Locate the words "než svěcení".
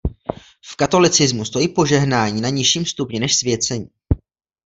3.19-3.87